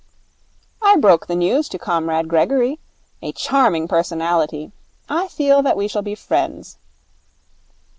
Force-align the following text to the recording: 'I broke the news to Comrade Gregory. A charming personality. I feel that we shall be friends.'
'I 0.81 0.95
broke 0.97 1.27
the 1.27 1.35
news 1.35 1.69
to 1.69 1.77
Comrade 1.77 2.27
Gregory. 2.27 2.79
A 3.21 3.31
charming 3.31 3.87
personality. 3.87 4.71
I 5.07 5.27
feel 5.27 5.61
that 5.61 5.77
we 5.77 5.87
shall 5.87 6.01
be 6.01 6.15
friends.' 6.15 6.79